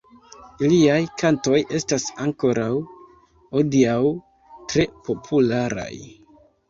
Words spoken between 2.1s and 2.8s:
ankoraŭ